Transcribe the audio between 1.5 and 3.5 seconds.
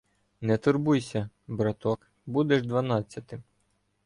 бра- ток,— будеш дванадцятим.